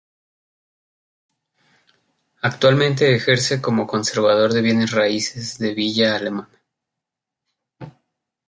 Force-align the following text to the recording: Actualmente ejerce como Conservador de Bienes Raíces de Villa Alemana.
Actualmente 2.41 3.13
ejerce 3.15 3.61
como 3.61 3.85
Conservador 3.85 4.51
de 4.51 4.63
Bienes 4.63 4.89
Raíces 4.89 5.59
de 5.59 5.75
Villa 5.75 6.15
Alemana. 6.15 6.49